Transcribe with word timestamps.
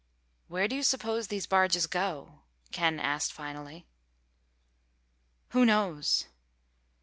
"Where 0.47 0.67
do 0.67 0.75
you 0.75 0.81
suppose 0.81 1.27
these 1.27 1.45
barges 1.45 1.85
go?" 1.85 2.39
Ken 2.71 2.99
asked 2.99 3.31
finally. 3.33 3.85
"Who 5.49 5.63
knows?" 5.63 6.25